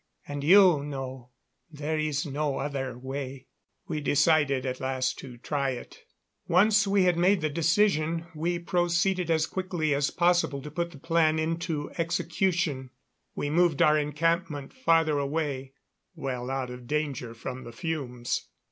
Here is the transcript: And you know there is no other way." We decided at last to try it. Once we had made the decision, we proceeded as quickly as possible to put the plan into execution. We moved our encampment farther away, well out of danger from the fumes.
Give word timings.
And 0.27 0.43
you 0.43 0.81
know 0.83 1.29
there 1.69 1.99
is 1.99 2.25
no 2.25 2.57
other 2.57 2.97
way." 2.97 3.45
We 3.87 4.01
decided 4.01 4.65
at 4.65 4.79
last 4.79 5.19
to 5.19 5.37
try 5.37 5.73
it. 5.73 5.99
Once 6.47 6.87
we 6.87 7.03
had 7.03 7.17
made 7.19 7.41
the 7.41 7.51
decision, 7.51 8.25
we 8.33 8.57
proceeded 8.57 9.29
as 9.29 9.45
quickly 9.45 9.93
as 9.93 10.09
possible 10.09 10.59
to 10.63 10.71
put 10.71 10.89
the 10.89 10.97
plan 10.97 11.37
into 11.37 11.91
execution. 11.99 12.89
We 13.35 13.51
moved 13.51 13.79
our 13.83 13.95
encampment 13.95 14.73
farther 14.73 15.19
away, 15.19 15.73
well 16.15 16.49
out 16.49 16.71
of 16.71 16.87
danger 16.87 17.35
from 17.35 17.63
the 17.63 17.71
fumes. 17.71 18.47